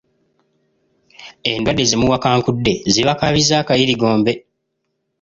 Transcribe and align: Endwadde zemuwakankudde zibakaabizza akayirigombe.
Endwadde 1.51 1.83
zemuwakankudde 1.89 2.73
zibakaabizza 2.93 3.53
akayirigombe. 3.61 4.33